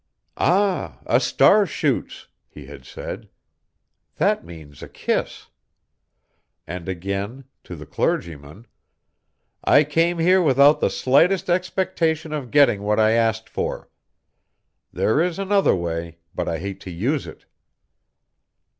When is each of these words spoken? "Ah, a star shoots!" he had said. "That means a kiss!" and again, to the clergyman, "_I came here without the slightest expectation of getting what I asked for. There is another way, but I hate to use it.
"Ah, 0.37 0.97
a 1.05 1.19
star 1.19 1.67
shoots!" 1.67 2.27
he 2.49 2.65
had 2.65 2.85
said. 2.85 3.29
"That 4.15 4.43
means 4.43 4.81
a 4.81 4.89
kiss!" 4.89 5.49
and 6.65 6.89
again, 6.89 7.43
to 7.65 7.75
the 7.75 7.85
clergyman, 7.85 8.65
"_I 9.63 9.87
came 9.87 10.17
here 10.17 10.41
without 10.41 10.79
the 10.79 10.89
slightest 10.89 11.51
expectation 11.51 12.33
of 12.33 12.49
getting 12.49 12.81
what 12.81 12.99
I 12.99 13.11
asked 13.11 13.47
for. 13.47 13.89
There 14.91 15.21
is 15.21 15.37
another 15.37 15.75
way, 15.75 16.17
but 16.33 16.49
I 16.49 16.57
hate 16.57 16.79
to 16.79 16.89
use 16.89 17.27
it. 17.27 17.45